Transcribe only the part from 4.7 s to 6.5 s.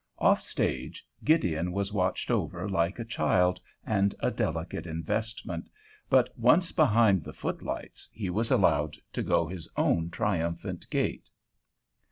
investment, but